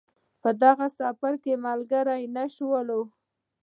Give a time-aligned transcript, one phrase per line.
[0.63, 2.89] دغه سفر کې ملګري نه شول.